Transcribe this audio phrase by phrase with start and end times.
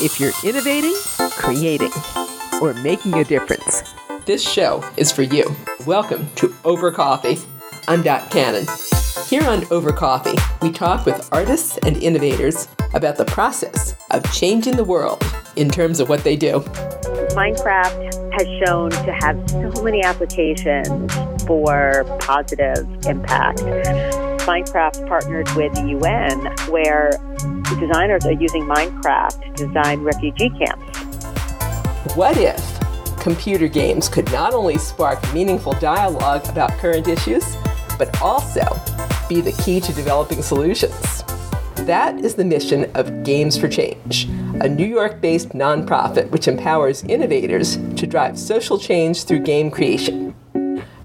[0.00, 0.94] If you're innovating,
[1.32, 1.90] creating,
[2.62, 3.82] or making a difference,
[4.26, 5.56] this show is for you.
[5.86, 7.36] Welcome to Over Coffee.
[7.88, 8.64] I'm Dot Cannon.
[9.26, 14.76] Here on Over Coffee, we talk with artists and innovators about the process of changing
[14.76, 15.20] the world
[15.56, 16.60] in terms of what they do.
[17.34, 21.12] Minecraft has shown to have so many applications
[21.44, 23.58] for positive impact.
[24.46, 27.10] Minecraft partnered with the UN, where
[27.76, 30.98] designers are using Minecraft to design refugee camps.
[32.14, 32.78] What if
[33.20, 37.56] computer games could not only spark meaningful dialogue about current issues,
[37.98, 38.64] but also
[39.28, 41.24] be the key to developing solutions?
[41.86, 44.24] That is the mission of Games for Change,
[44.60, 50.34] a New York based nonprofit which empowers innovators to drive social change through game creation.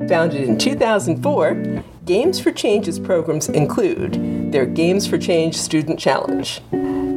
[0.08, 6.60] Founded in 2004, Games for Change's programs include their Games for Change Student Challenge.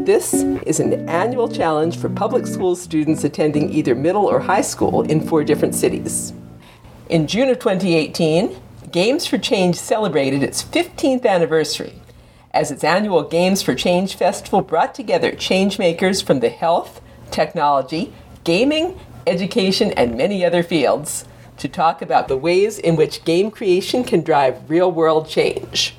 [0.06, 0.32] This
[0.64, 5.26] is an annual challenge for public school students attending either middle or high school in
[5.26, 6.32] four different cities.
[7.08, 8.60] In June of 2018,
[8.92, 12.00] Games for Change celebrated its 15th anniversary
[12.52, 17.00] as its annual Games for Change festival brought together changemakers from the health,
[17.32, 18.12] technology,
[18.44, 21.24] gaming, education, and many other fields
[21.58, 25.94] to talk about the ways in which game creation can drive real world change.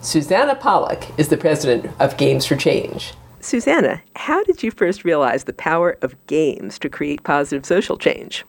[0.00, 3.14] Susanna Pollack is the president of Games for Change.
[3.40, 8.44] Susanna, how did you first realize the power of games to create positive social change?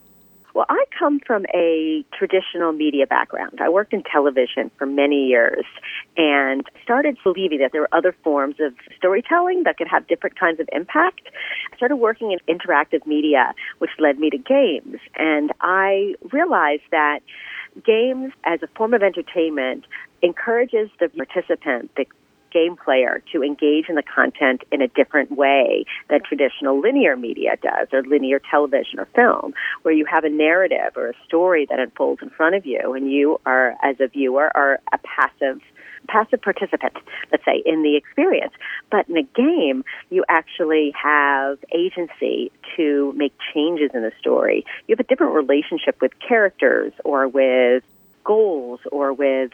[0.55, 3.59] Well, I come from a traditional media background.
[3.61, 5.65] I worked in television for many years
[6.15, 10.61] and started believing that there were other forms of storytelling that could have different kinds
[10.61, 11.27] of impact.
[11.73, 14.95] I started working in interactive media, which led me to games.
[15.17, 17.19] And I realized that
[17.85, 19.85] games as a form of entertainment
[20.21, 22.05] encourages the participant, the
[22.55, 27.57] game player to engage in the content in a different way than traditional linear media
[27.61, 31.79] does, or linear television or film, where you have a narrative or a story that
[31.79, 35.59] unfolds in front of you, and you are, as a viewer, are a passive
[36.07, 36.93] passive participant,
[37.31, 38.53] let's say, in the experience.
[38.91, 44.65] But in a game, you actually have agency to make changes in the story.
[44.87, 47.83] You have a different relationship with characters or with
[48.23, 49.51] goals or with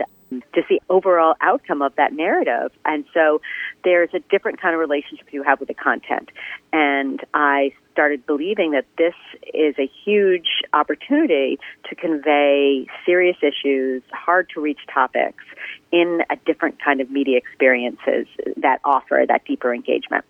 [0.54, 2.72] just the overall outcome of that narrative.
[2.86, 3.42] And so
[3.84, 6.30] there's a different kind of relationship you have with the content.
[6.72, 9.14] And I started believing that this
[9.54, 11.60] is a huge opportunity
[11.90, 15.44] to convey serious issues, hard to reach topics
[15.92, 18.28] in a different kind of media experiences
[18.58, 20.24] that offer that deeper engagement.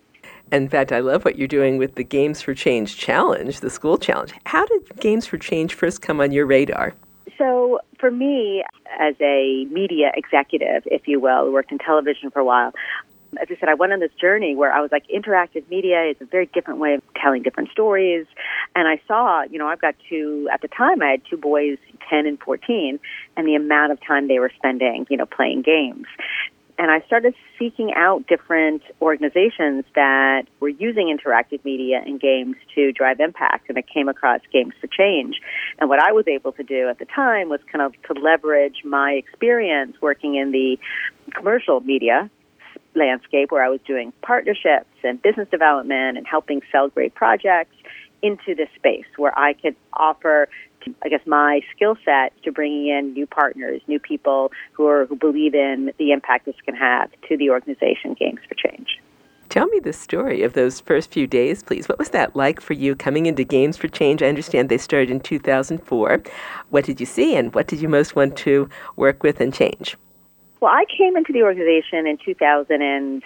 [0.52, 3.98] In fact, I love what you're doing with the Games for Change challenge, the school
[3.98, 4.34] challenge.
[4.46, 6.94] How did Games for Change first come on your radar?
[7.38, 8.64] So, for me,
[9.00, 12.74] as a media executive, if you will, worked in television for a while.
[13.42, 16.18] As I said, I went on this journey where I was like, interactive media is
[16.20, 18.26] a very different way of telling different stories.
[18.76, 21.78] And I saw, you know, I've got two, at the time, I had two boys,
[22.10, 23.00] 10 and 14,
[23.38, 26.08] and the amount of time they were spending, you know, playing games
[26.82, 32.92] and I started seeking out different organizations that were using interactive media and games to
[32.92, 33.70] drive impact.
[33.70, 35.40] And I came across Games for Change.
[35.78, 38.78] And what I was able to do at the time was kind of to leverage
[38.84, 40.80] my experience working in the
[41.36, 42.32] commercial media
[42.96, 47.76] landscape where I was doing partnerships and business development and helping sell great projects
[48.24, 50.50] into this space where I could offer
[51.04, 55.16] I guess my skill set to bringing in new partners, new people who are who
[55.16, 59.00] believe in the impact this can have to the organization Games for Change.
[59.50, 61.90] Tell me the story of those first few days, please.
[61.90, 64.24] What was that like for you coming into Games for Change?
[64.24, 66.24] I understand they started in 2004.
[66.70, 69.98] What did you see, and what did you most want to work with and change?
[70.62, 73.24] Well, I came into the organization in 2000 and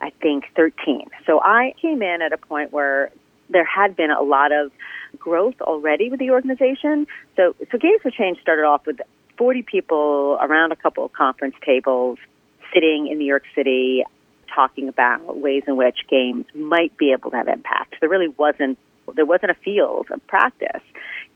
[0.00, 1.10] I think 13.
[1.26, 3.12] So I came in at a point where
[3.48, 4.72] there had been a lot of
[5.18, 7.06] growth already with the organization.
[7.36, 9.00] So, so Games for Change started off with
[9.38, 12.18] 40 people around a couple of conference tables,
[12.72, 14.04] sitting in New York City,
[14.54, 17.96] talking about ways in which games might be able to have impact.
[18.00, 18.78] There really wasn't
[19.14, 20.82] there wasn't a field of practice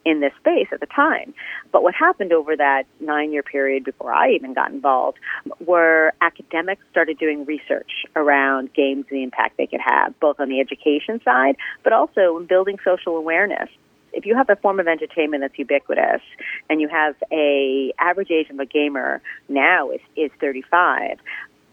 [0.05, 1.35] in this space at the time.
[1.73, 5.19] But what happened over that nine year period before I even got involved
[5.65, 10.49] were academics started doing research around games and the impact they could have, both on
[10.49, 13.69] the education side, but also in building social awareness
[14.13, 16.23] if you have a form of entertainment that's ubiquitous
[16.69, 21.19] and you have a average age of a gamer now is, is 35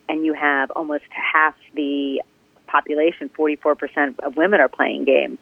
[0.10, 2.22] and you have almost half the
[2.68, 5.40] population 44% of women are playing games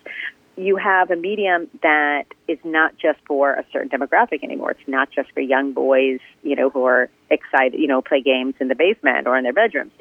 [0.57, 4.71] you have a medium that is not just for a certain demographic anymore.
[4.71, 8.55] It's not just for young boys, you know, who are excited, you know, play games
[8.59, 9.91] in the basement or in their bedrooms.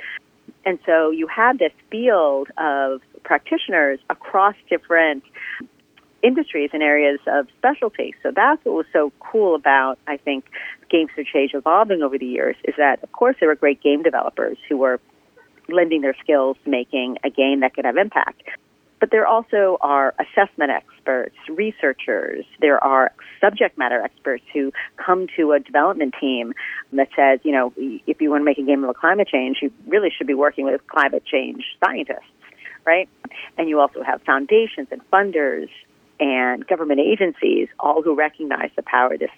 [0.64, 5.24] And so you have this field of practitioners across different
[6.22, 8.14] industries and areas of specialty.
[8.22, 10.46] So that's what was so cool about, I think,
[10.88, 14.02] Games for Change evolving over the years is that, of course, there were great game
[14.02, 15.00] developers who were
[15.68, 18.42] lending their skills making a game that could have impact.
[19.04, 22.46] But there also are assessment experts, researchers.
[22.62, 26.54] There are subject matter experts who come to a development team
[26.94, 29.70] that says, you know, if you want to make a game about climate change, you
[29.86, 32.32] really should be working with climate change scientists,
[32.86, 33.06] right?
[33.58, 35.68] And you also have foundations and funders
[36.18, 39.28] and government agencies, all who recognize the power this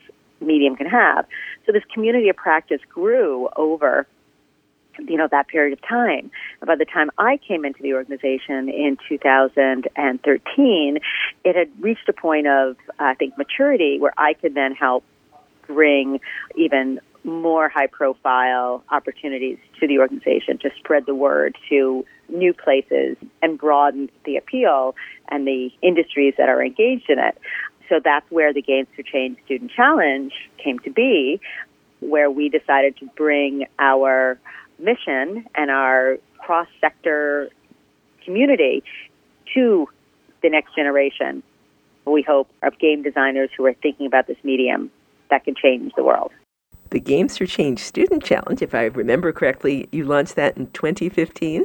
[0.41, 1.27] medium can have.
[1.67, 4.07] So this community of practice grew over
[4.99, 6.31] you know that period of time.
[6.65, 10.99] By the time I came into the organization in 2013,
[11.45, 15.05] it had reached a point of I think maturity where I could then help
[15.67, 16.21] bring
[16.55, 23.17] even more high profile opportunities to the organization to spread the word to new places
[23.43, 24.95] and broaden the appeal
[25.29, 27.37] and the industries that are engaged in it.
[27.89, 31.41] So that's where the Games for Change Student Challenge came to be,
[32.01, 34.39] where we decided to bring our
[34.79, 37.51] mission and our cross sector
[38.25, 38.83] community
[39.55, 39.89] to
[40.43, 41.43] the next generation.
[42.05, 44.91] We hope of game designers who are thinking about this medium
[45.31, 46.31] that can change the world.
[46.91, 51.65] The Games for Change Student Challenge, if I remember correctly, you launched that in 2015?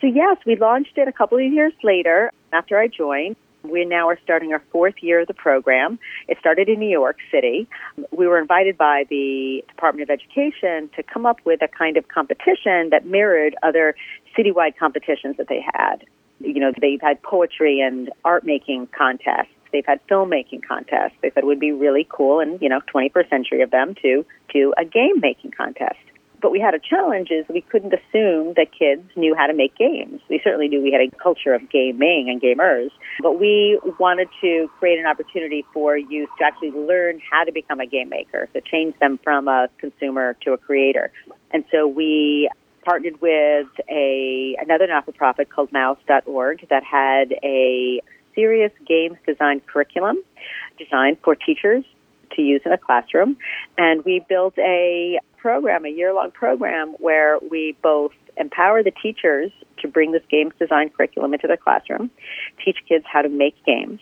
[0.00, 3.36] So, yes, we launched it a couple of years later after I joined.
[3.62, 5.98] We now are starting our fourth year of the program.
[6.28, 7.68] It started in New York City.
[8.10, 12.08] We were invited by the Department of Education to come up with a kind of
[12.08, 13.94] competition that mirrored other
[14.36, 16.04] citywide competitions that they had.
[16.40, 19.54] You know, they've had poetry and art making contests.
[19.72, 21.14] They've had filmmaking contests.
[21.22, 24.24] They said it would be really cool and, you know, 21st century of them to
[24.52, 25.98] do a game making contest.
[26.42, 29.76] But we had a challenge is we couldn't assume that kids knew how to make
[29.76, 30.20] games.
[30.28, 32.90] We certainly knew we had a culture of gaming and gamers,
[33.22, 37.78] but we wanted to create an opportunity for youth to actually learn how to become
[37.78, 41.12] a game maker, to change them from a consumer to a creator.
[41.52, 42.50] And so we
[42.84, 48.00] partnered with a another not-for-profit called mouse.org that had a
[48.34, 50.16] serious games design curriculum
[50.78, 51.84] designed for teachers
[52.34, 53.36] to use in a classroom.
[53.78, 59.50] And we built a program, a year long program, where we both empower the teachers
[59.78, 62.10] to bring this games design curriculum into their classroom,
[62.64, 64.00] teach kids how to make games,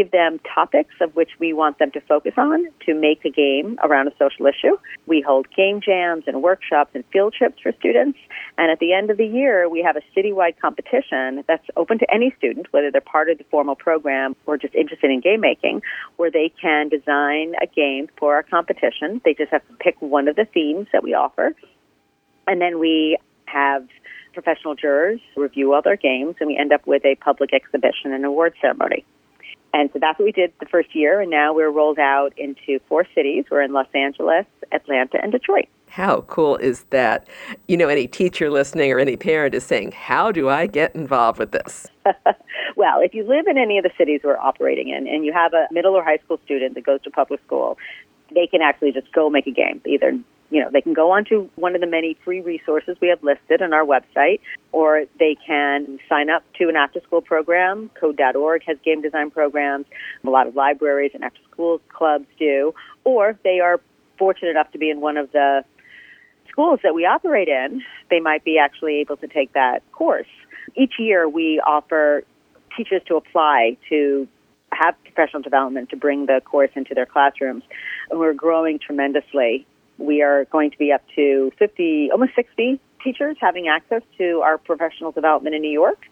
[0.00, 3.78] give them topics of which we want them to focus on to make a game
[3.82, 4.78] around a social issue.
[5.06, 8.18] We hold game jams and workshops and field trips for students.
[8.56, 12.06] And at the end of the year, we have a citywide competition that's open to
[12.10, 15.82] any student, whether they're part of the formal program or just interested in game making,
[16.16, 19.20] where they can design a game for our competition.
[19.22, 21.54] They just have to pick one of the themes that we offer.
[22.46, 23.86] And then we have
[24.32, 28.24] professional jurors review all their games, and we end up with a public exhibition and
[28.24, 29.04] award ceremony.
[29.72, 32.80] And so that's what we did the first year, and now we're rolled out into
[32.88, 33.44] four cities.
[33.50, 35.68] We're in Los Angeles, Atlanta, and Detroit.
[35.88, 37.26] How cool is that?
[37.66, 41.38] You know, any teacher listening or any parent is saying, How do I get involved
[41.38, 41.88] with this?
[42.76, 45.52] well, if you live in any of the cities we're operating in and you have
[45.52, 47.76] a middle or high school student that goes to public school,
[48.34, 50.18] they can actually just go make a game, either
[50.50, 53.62] you know, they can go onto one of the many free resources we have listed
[53.62, 54.40] on our website,
[54.72, 57.88] or they can sign up to an after school program.
[57.98, 59.86] Code.org has game design programs.
[60.24, 62.74] A lot of libraries and after school clubs do.
[63.04, 63.80] Or they are
[64.18, 65.64] fortunate enough to be in one of the
[66.50, 70.26] schools that we operate in, they might be actually able to take that course.
[70.74, 72.24] Each year we offer
[72.76, 74.26] teachers to apply to
[74.72, 77.64] have professional development to bring the course into their classrooms.
[78.10, 79.66] And we're growing tremendously
[80.00, 84.58] we are going to be up to 50, almost 60 teachers having access to our
[84.58, 86.02] professional development in New York.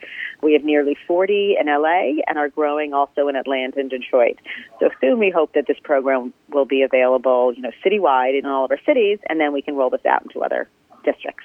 [0.42, 4.38] We have nearly 40 in LA and are growing also in Atlanta and Detroit.
[4.80, 8.64] So soon we hope that this program will be available, you know, citywide in all
[8.64, 10.68] of our cities, and then we can roll this out into other
[11.04, 11.44] districts.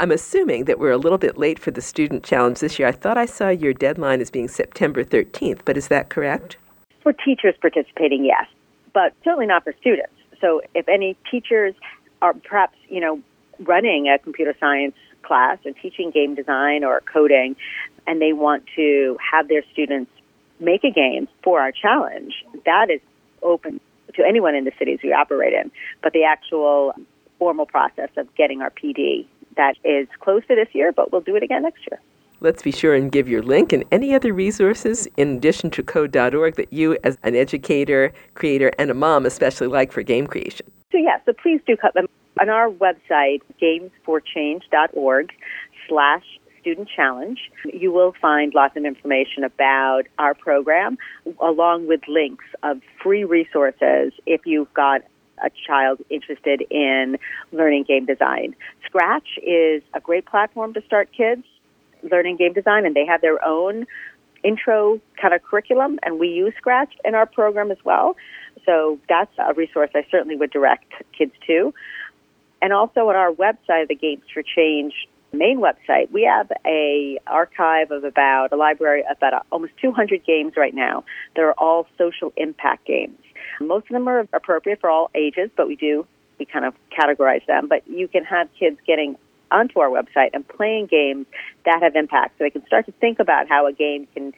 [0.00, 2.88] I'm assuming that we're a little bit late for the student challenge this year.
[2.88, 6.56] I thought I saw your deadline as being September 13th, but is that correct?
[7.02, 8.46] For teachers participating, yes,
[8.94, 10.14] but certainly not for students.
[10.40, 11.74] So if any teachers
[12.22, 13.20] are perhaps, you know,
[13.58, 17.54] running a computer science class or teaching game design or coding,
[18.06, 20.10] and they want to have their students
[20.60, 22.32] make a game for our challenge,
[22.64, 23.02] that is
[23.42, 23.78] open
[24.14, 25.70] to anyone in the cities we operate in.
[26.02, 26.94] But the actual
[27.38, 29.26] formal process of getting our PD,
[29.56, 32.00] that is close to this year, but we'll do it again next year.
[32.42, 36.56] Let's be sure and give your link and any other resources in addition to code.org
[36.56, 40.66] that you, as an educator, creator, and a mom, especially like for game creation.
[40.90, 42.06] So, yeah, so please do cut them.
[42.40, 45.32] On our website, gamesforchange.org
[45.86, 46.24] slash
[46.60, 47.38] student challenge,
[47.72, 50.96] you will find lots of information about our program
[51.40, 55.02] along with links of free resources if you've got
[55.44, 57.18] a child interested in
[57.52, 58.54] learning game design.
[58.86, 61.44] Scratch is a great platform to start kids
[62.10, 63.86] learning game design, and they have their own
[64.42, 68.16] intro kind of curriculum, and we use Scratch in our program as well.
[68.64, 71.74] So that's a resource I certainly would direct kids to.
[72.62, 74.92] And also on our website, the Games for Change
[75.32, 80.54] main website, we have a archive of about a library of about almost 200 games
[80.56, 81.04] right now.
[81.36, 83.18] They're all social impact games.
[83.60, 86.06] Most of them are appropriate for all ages, but we do
[86.40, 87.68] we kind of categorize them.
[87.68, 89.16] But you can have kids getting
[89.52, 91.26] onto our website and playing games
[91.64, 94.32] that have impact, so they can start to think about how a game can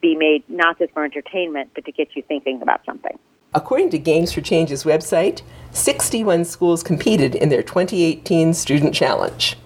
[0.00, 3.18] be made not just for entertainment, but to get you thinking about something.
[3.52, 9.56] According to Games for Change's website, 61 schools competed in their 2018 Student Challenge.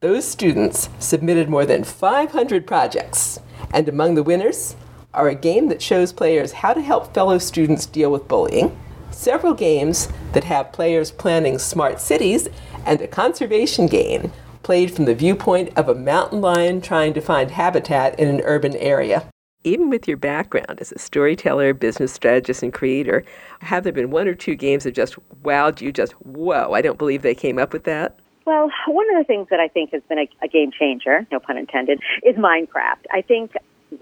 [0.00, 3.38] Those students submitted more than 500 projects,
[3.72, 4.76] and among the winners
[5.14, 8.76] are a game that shows players how to help fellow students deal with bullying,
[9.10, 12.48] several games that have players planning smart cities,
[12.86, 17.50] and a conservation game played from the viewpoint of a mountain lion trying to find
[17.50, 19.28] habitat in an urban area.
[19.64, 23.24] Even with your background as a storyteller, business strategist, and creator,
[23.60, 25.92] have there been one or two games that just wowed you?
[25.92, 28.18] Just, whoa, I don't believe they came up with that?
[28.44, 31.38] Well, one of the things that I think has been a, a game changer, no
[31.38, 33.04] pun intended, is Minecraft.
[33.12, 33.52] I think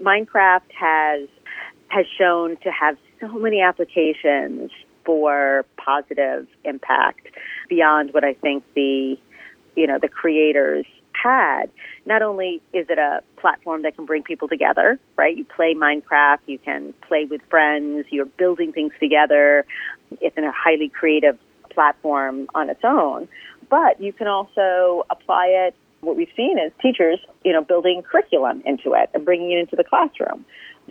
[0.01, 1.27] Minecraft has
[1.89, 4.71] has shown to have so many applications
[5.03, 7.27] for positive impact
[7.67, 9.17] beyond what I think the
[9.75, 11.65] you know the creators had.
[12.05, 15.35] Not only is it a platform that can bring people together, right?
[15.35, 19.65] You play Minecraft, you can play with friends, you're building things together.
[20.19, 21.37] It's a highly creative
[21.69, 23.27] platform on its own
[23.71, 25.75] but you can also apply it.
[26.01, 29.75] What we've seen is teachers, you know, building curriculum into it and bringing it into
[29.75, 30.45] the classroom.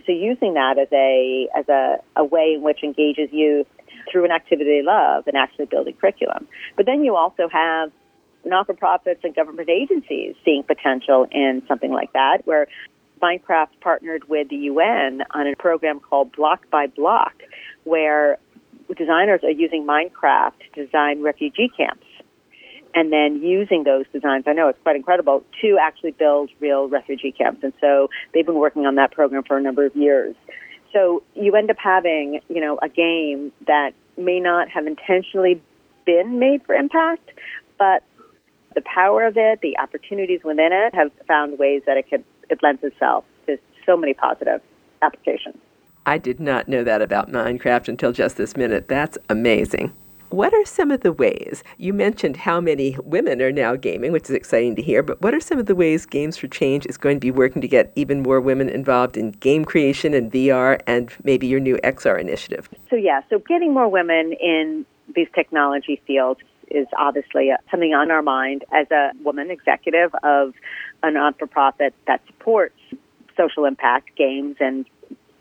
[0.05, 3.67] So using that as a as a, a way in which engages youth
[4.11, 6.47] through an activity they love and actually building curriculum.
[6.75, 7.91] But then you also have
[8.43, 12.67] not-for-profits and government agencies seeing potential in something like that, where
[13.21, 17.33] Minecraft partnered with the UN on a program called Block by Block,
[17.83, 18.39] where
[18.97, 22.05] designers are using Minecraft to design refugee camps
[22.93, 27.31] and then using those designs, I know it's quite incredible, to actually build real refugee
[27.31, 27.63] camps.
[27.63, 30.35] And so they've been working on that program for a number of years.
[30.93, 35.61] So you end up having, you know, a game that may not have intentionally
[36.05, 37.29] been made for impact,
[37.77, 38.03] but
[38.75, 42.61] the power of it, the opportunities within it have found ways that it could it
[42.61, 44.61] lends itself to so many positive
[45.01, 45.55] applications.
[46.05, 48.87] I did not know that about Minecraft until just this minute.
[48.87, 49.93] That's amazing.
[50.31, 51.61] What are some of the ways?
[51.77, 55.33] You mentioned how many women are now gaming, which is exciting to hear, but what
[55.33, 57.91] are some of the ways Games for Change is going to be working to get
[57.97, 62.69] even more women involved in game creation and VR and maybe your new XR initiative?
[62.89, 68.21] So, yeah, so getting more women in these technology fields is obviously something on our
[68.21, 70.53] mind as a woman executive of
[71.03, 72.79] a non for profit that supports
[73.35, 74.85] social impact games and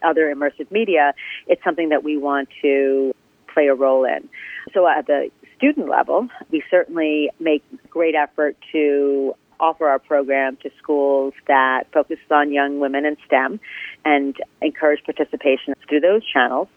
[0.03, 1.15] other immersive media.
[1.47, 3.15] It's something that we want to
[3.61, 4.29] play a role in.
[4.73, 10.71] So at the student level, we certainly make great effort to offer our program to
[10.83, 13.61] schools that focuses on young women in STEM
[14.07, 16.69] and encourage participation through those channels.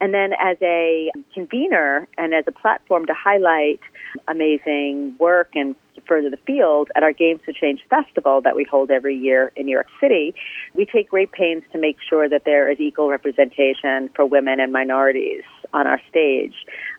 [0.00, 3.80] And then as a convener and as a platform to highlight
[4.28, 5.76] amazing work and
[6.06, 9.66] further the field at our Games for Change Festival that we hold every year in
[9.66, 10.34] New York City,
[10.74, 14.72] we take great pains to make sure that there is equal representation for women and
[14.72, 15.42] minorities
[15.72, 16.54] on our stage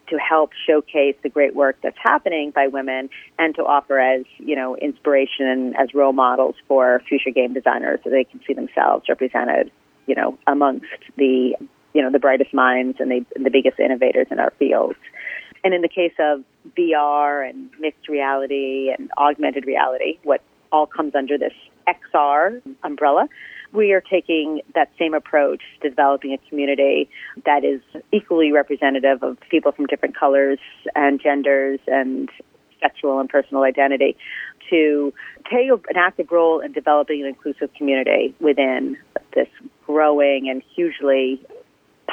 [0.09, 4.55] to help showcase the great work that's happening by women and to offer as, you
[4.55, 9.05] know, inspiration and as role models for future game designers so they can see themselves
[9.09, 9.71] represented,
[10.05, 10.85] you know, amongst
[11.17, 11.55] the,
[11.93, 14.97] you know, the brightest minds and the, the biggest innovators in our fields.
[15.63, 16.43] And in the case of
[16.77, 21.53] VR and mixed reality and augmented reality, what all comes under this
[21.87, 23.27] XR umbrella,
[23.73, 27.09] we are taking that same approach to developing a community
[27.45, 27.81] that is
[28.11, 30.59] equally representative of people from different colors
[30.95, 32.29] and genders and
[32.81, 34.17] sexual and personal identity
[34.69, 35.13] to
[35.49, 38.97] take an active role in developing an inclusive community within
[39.35, 39.47] this
[39.85, 41.39] growing and hugely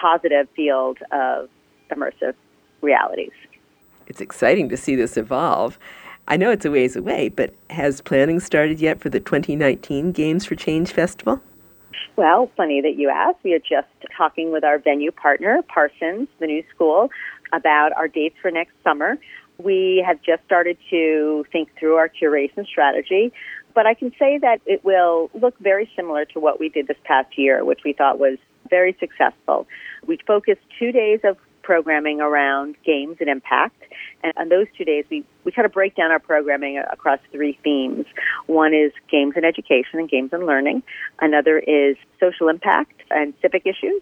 [0.00, 1.48] positive field of
[1.90, 2.34] immersive
[2.82, 3.32] realities.
[4.06, 5.78] It's exciting to see this evolve.
[6.26, 10.44] I know it's a ways away, but has planning started yet for the 2019 Games
[10.44, 11.40] for Change Festival?
[12.16, 13.38] Well, funny that you ask.
[13.42, 17.10] We are just talking with our venue partner, Parsons, the new school,
[17.52, 19.18] about our dates for next summer.
[19.58, 23.32] We have just started to think through our curation strategy,
[23.74, 26.96] but I can say that it will look very similar to what we did this
[27.04, 28.38] past year, which we thought was
[28.68, 29.66] very successful.
[30.06, 31.36] We focused two days of
[31.68, 33.82] programming around games and impact.
[34.22, 37.58] And on those two days, we, we kind of break down our programming across three
[37.62, 38.06] themes.
[38.46, 40.82] One is games and education and games and learning.
[41.20, 44.00] Another is social impact and civic issues.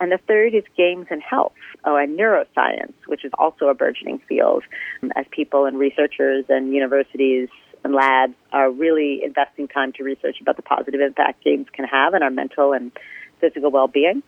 [0.00, 1.52] And the third is games and health
[1.84, 4.64] oh, and neuroscience, which is also a burgeoning field
[5.02, 7.50] um, as people and researchers and universities
[7.84, 12.14] and labs are really investing time to research about the positive impact games can have
[12.14, 12.90] on our mental and
[13.40, 14.22] physical well-being.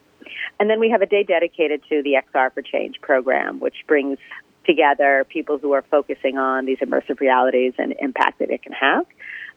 [0.59, 4.19] And then we have a day dedicated to the XR for Change program, which brings
[4.65, 9.07] together people who are focusing on these immersive realities and impact that it can have.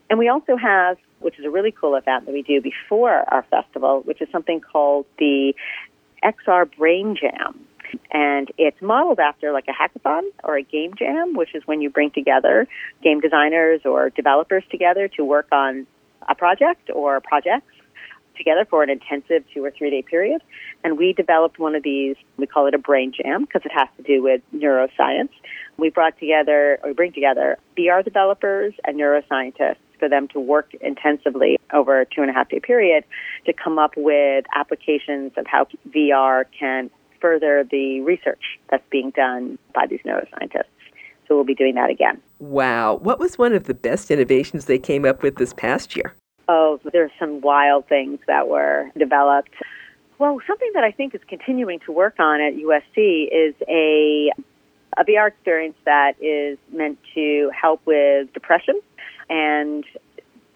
[0.09, 3.43] And we also have, which is a really cool event that we do before our
[3.43, 5.53] festival, which is something called the
[6.23, 7.65] XR Brain Jam.
[8.11, 11.89] And it's modeled after like a hackathon or a game jam, which is when you
[11.89, 12.67] bring together
[13.01, 15.87] game designers or developers together to work on
[16.27, 17.73] a project or projects
[18.37, 20.41] together for an intensive two or three day period.
[20.83, 23.87] And we developed one of these, we call it a brain jam because it has
[23.97, 25.29] to do with neuroscience.
[25.77, 30.73] We brought together, or we bring together VR developers and neuroscientists for them to work
[30.81, 33.03] intensively over a two and a half day period
[33.45, 36.89] to come up with applications of how VR can
[37.19, 40.65] further the research that's being done by these neuroscientists.
[41.27, 42.21] So we'll be doing that again.
[42.39, 42.95] Wow.
[42.95, 46.13] What was one of the best innovations they came up with this past year?
[46.49, 49.51] Oh, there's some wild things that were developed.
[50.19, 54.31] Well, something that I think is continuing to work on at USC is a
[54.97, 58.79] a VR experience that is meant to help with depression
[59.29, 59.85] and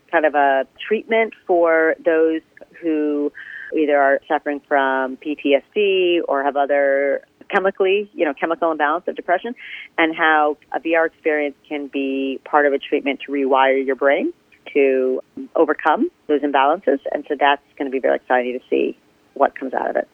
[0.09, 2.41] kind of a treatment for those
[2.81, 3.31] who
[3.77, 9.53] either are suffering from PTSD or have other chemically, you know, chemical imbalance of depression,
[9.97, 14.33] and how a VR experience can be part of a treatment to rewire your brain
[14.73, 15.21] to
[15.55, 16.99] overcome those imbalances.
[17.11, 18.97] And so that's going to be very exciting to see
[19.33, 20.07] what comes out of it.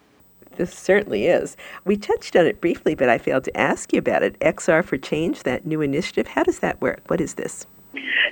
[0.55, 1.55] This certainly is.
[1.86, 4.39] We touched on it briefly, but I failed to ask you about it.
[4.39, 7.01] XR for Change, that new initiative, how does that work?
[7.07, 7.67] What is this?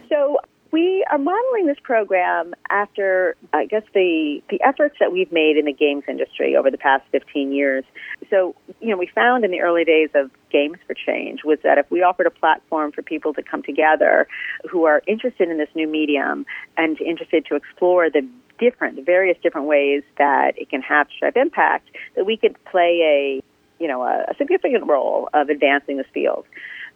[0.10, 0.38] So,
[0.76, 5.64] we are modeling this program after, I guess, the, the efforts that we've made in
[5.64, 7.86] the games industry over the past 15 years.
[8.30, 11.78] So, you know, we found in the early days of Games for Change was that
[11.78, 14.28] if we offered a platform for people to come together
[14.70, 18.28] who are interested in this new medium and interested to explore the
[18.60, 23.00] different, the various different ways that it can have have impact, that we could play
[23.40, 26.46] a, you know, a, a significant role of advancing this field.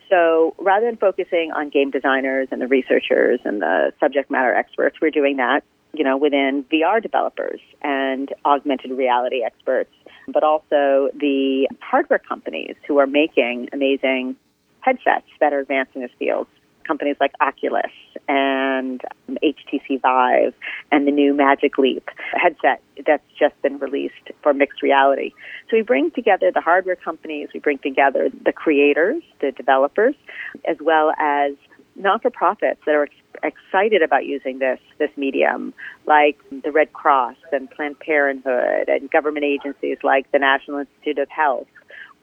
[0.09, 4.97] So rather than focusing on game designers and the researchers and the subject matter experts,
[5.01, 9.91] we're doing that, you know, within VR developers and augmented reality experts,
[10.27, 14.35] but also the hardware companies who are making amazing
[14.81, 16.47] headsets that are advancing this field
[16.89, 17.91] companies like Oculus
[18.27, 20.55] and um, HTC Vive
[20.91, 25.31] and the new Magic Leap headset that's just been released for mixed reality.
[25.69, 30.15] So we bring together the hardware companies, we bring together the creators, the developers,
[30.67, 31.53] as well as
[31.95, 33.07] non-for-profits that are
[33.43, 35.73] excited about using this this medium,
[36.07, 41.29] like the Red Cross and Planned Parenthood and government agencies like the National Institute of
[41.29, 41.67] Health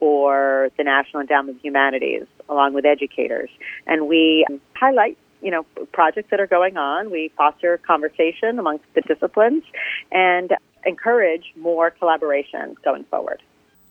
[0.00, 3.50] or the National Endowment of Humanities, along with educators.
[3.86, 7.10] And we highlight you know projects that are going on.
[7.10, 9.64] We foster conversation amongst the disciplines
[10.12, 10.52] and
[10.84, 13.42] encourage more collaboration going forward.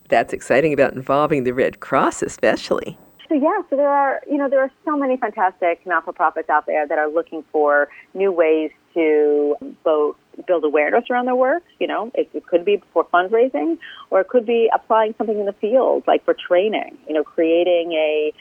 [0.07, 2.97] That's exciting about involving the Red Cross, especially.
[3.27, 6.87] So yeah, so there are you know there are so many fantastic not-for-profits out there
[6.87, 10.15] that are looking for new ways to both
[10.47, 11.63] build awareness around their work.
[11.79, 13.77] You know, it, it could be for fundraising,
[14.09, 16.97] or it could be applying something in the field, like for training.
[17.07, 18.33] You know, creating a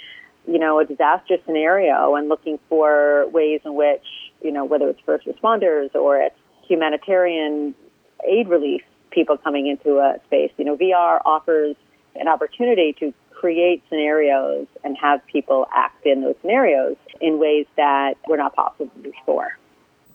[0.46, 4.04] you know a disaster scenario and looking for ways in which
[4.42, 7.74] you know whether it's first responders or it's humanitarian
[8.26, 10.50] aid relief people coming into a space.
[10.56, 11.76] You know, VR offers
[12.16, 18.14] an opportunity to create scenarios and have people act in those scenarios in ways that
[18.28, 19.58] were not possible before.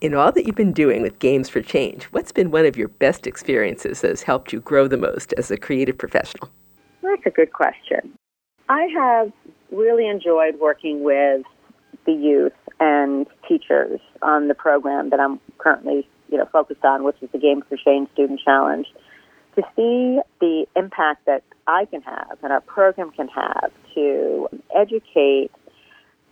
[0.01, 2.88] In all that you've been doing with Games for Change, what's been one of your
[2.88, 6.49] best experiences that has helped you grow the most as a creative professional?
[7.01, 8.17] That's a good question.
[8.69, 9.33] I have
[9.73, 11.41] really enjoyed working with
[12.05, 17.17] the youth and teachers on the program that I'm currently, you know, focused on, which
[17.21, 18.88] is the Games for Change Student Challenge
[19.55, 25.51] to see the impact that I can have and our program can have to educate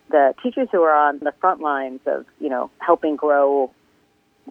[0.09, 3.71] the teachers who are on the front lines of, you know, helping grow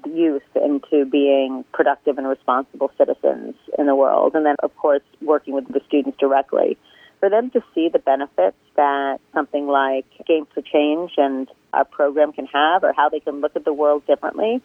[0.04, 4.34] youth into being productive and responsible citizens in the world.
[4.34, 6.76] And then, of course, working with the students directly
[7.20, 12.32] for them to see the benefits that something like Games for Change and our program
[12.32, 14.62] can have, or how they can look at the world differently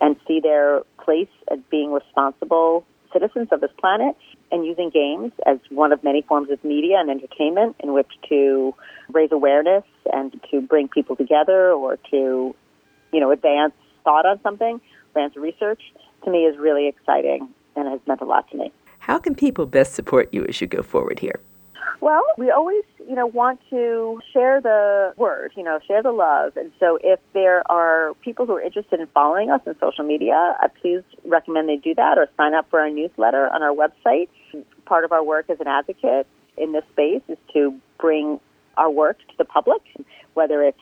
[0.00, 4.14] and see their place as being responsible citizens of this planet
[4.52, 8.74] and using games as one of many forms of media and entertainment in which to
[9.12, 12.54] raise awareness and to bring people together or to,
[13.12, 13.72] you know, advance
[14.02, 15.80] thought on something, advance research,
[16.24, 18.72] to me is really exciting and has meant a lot to me.
[18.98, 21.40] How can people best support you as you go forward here?
[22.00, 26.56] Well, we always, you know, want to share the word, you know, share the love.
[26.56, 30.34] And so if there are people who are interested in following us on social media,
[30.34, 34.28] I please recommend they do that or sign up for our newsletter on our website.
[34.84, 38.38] Part of our work as an advocate in this space is to bring
[38.76, 39.82] our work to the public,
[40.34, 40.78] whether it's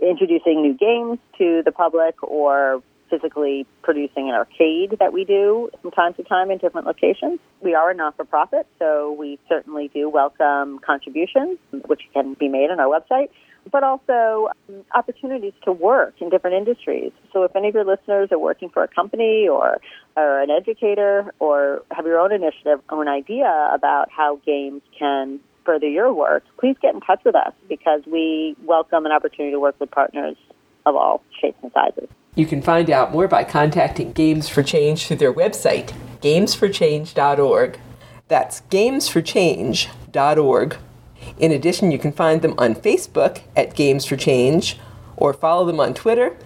[0.00, 2.82] introducing new games to the public or
[3.14, 7.38] physically producing an arcade that we do from time to time in different locations.
[7.60, 12.48] We are a not for profit, so we certainly do welcome contributions, which can be
[12.48, 13.28] made on our website,
[13.70, 17.12] but also um, opportunities to work in different industries.
[17.32, 19.78] So if any of your listeners are working for a company or,
[20.16, 25.40] or an educator or have your own initiative or an idea about how games can
[25.64, 29.60] further your work, please get in touch with us because we welcome an opportunity to
[29.60, 30.36] work with partners
[30.84, 32.08] of all shapes and sizes.
[32.34, 37.78] You can find out more by contacting Games for Change through their website, gamesforchange.org.
[38.26, 40.76] That's gamesforchange.org.
[41.38, 44.78] In addition, you can find them on Facebook at Games for Change
[45.16, 46.36] or follow them on Twitter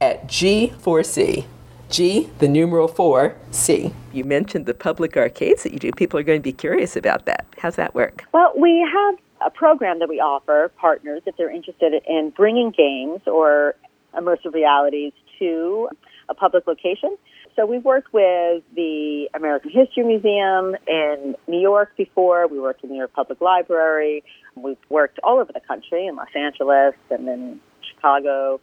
[0.00, 1.46] at G4C.
[1.90, 3.94] G, the numeral 4, C.
[4.12, 5.90] You mentioned the public arcades that you do.
[5.90, 7.46] People are going to be curious about that.
[7.56, 8.24] How's that work?
[8.32, 13.20] Well, we have a program that we offer partners if they're interested in bringing games
[13.26, 13.74] or
[14.18, 15.88] immersive realities to
[16.28, 17.16] a public location.
[17.56, 22.46] So we've worked with the American History Museum in New York before.
[22.46, 24.22] We worked in the New York Public Library.
[24.54, 28.60] We've worked all over the country in Los Angeles and then Chicago,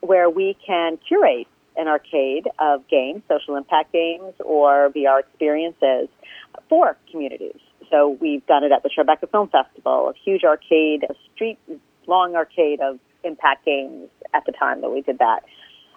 [0.00, 6.08] where we can curate an arcade of games, social impact games, or VR experiences
[6.68, 7.60] for communities.
[7.90, 11.58] So we've done it at the Tribeca Film Festival, a huge arcade, a street
[12.06, 15.44] long arcade of impact games at the time that we did that.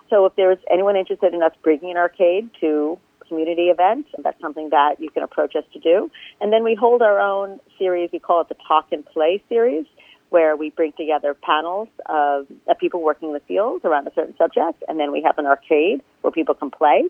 [0.10, 4.70] So if there's anyone interested in us bringing an arcade to community event, that's something
[4.72, 6.12] that you can approach us to do.
[6.42, 8.10] And then we hold our own series.
[8.12, 9.86] We call it the Talk and Play series,
[10.30, 14.36] where we bring together panels of, of people working in the field around a certain
[14.38, 17.04] subject, and then we have an arcade where people can play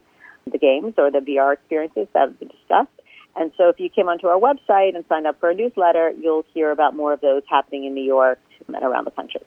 [0.51, 2.89] the games or the VR experiences that have been discussed.
[3.35, 6.45] And so if you came onto our website and signed up for a newsletter, you'll
[6.53, 9.41] hear about more of those happening in New York and around the country.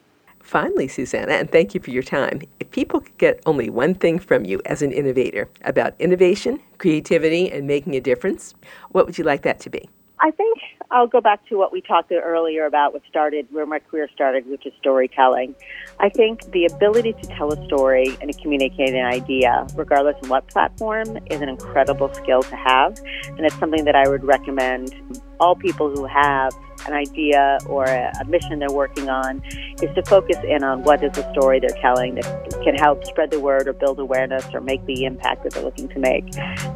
[0.44, 2.42] Finally, Susanna, and thank you for your time.
[2.60, 7.50] If people could get only one thing from you as an innovator about innovation, creativity,
[7.50, 8.54] and making a difference,
[8.90, 9.88] what would you like that to be?
[10.20, 10.58] I think
[10.90, 14.46] I'll go back to what we talked earlier about what started, where my career started,
[14.46, 15.54] which is storytelling.
[15.98, 20.30] I think the ability to tell a story and to communicate an idea, regardless of
[20.30, 22.98] what platform, is an incredible skill to have.
[23.28, 24.94] And it's something that I would recommend
[25.40, 26.54] all people who have
[26.86, 29.42] an idea or a, a, mission they're working on
[29.82, 33.30] is to focus in on what is the story they're telling that can help spread
[33.30, 36.24] the word or build awareness or make the impact that they're looking to make.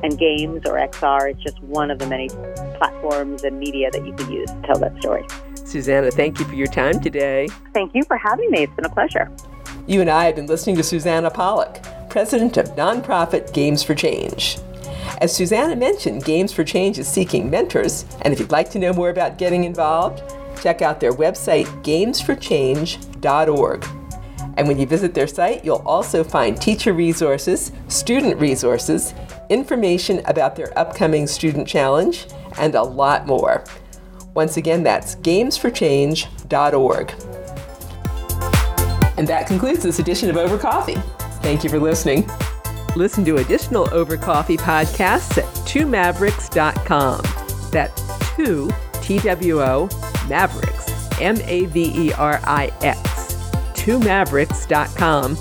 [0.03, 2.29] And games or XR is just one of the many
[2.77, 5.25] platforms and media that you can use to tell that story.
[5.55, 7.49] Susanna, thank you for your time today.
[7.75, 8.63] Thank you for having me.
[8.63, 9.31] It's been a pleasure.
[9.87, 14.59] You and I have been listening to Susanna Pollack, president of nonprofit Games for Change.
[15.21, 18.93] As Susanna mentioned, Games for Change is seeking mentors, and if you'd like to know
[18.93, 20.23] more about getting involved,
[20.63, 23.87] check out their website, gamesforchange.org.
[24.57, 29.15] And when you visit their site, you'll also find teacher resources, student resources,
[29.51, 32.27] information about their upcoming student challenge,
[32.59, 33.65] and a lot more.
[34.35, 37.11] Once again, that's gamesforchange.org.
[39.17, 40.97] And that concludes this edition of Over Coffee.
[41.41, 42.29] Thank you for listening.
[42.97, 47.21] Listen to additional Over Coffee podcasts at twomaverix.com.
[47.71, 48.71] That's two,
[49.03, 49.89] T W O,
[50.27, 53.01] Maverix, M A V E R I X,
[53.75, 55.39] twomaverix.com.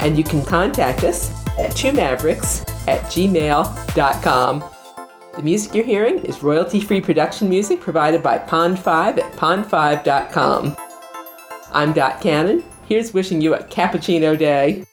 [0.00, 4.64] And you can contact us at twomaverix at gmail.com.
[5.36, 10.76] The music you're hearing is royalty free production music provided by Pond5 at pond5.com.
[11.72, 12.62] I'm Dot Cannon.
[12.86, 14.84] Here's wishing you a cappuccino day.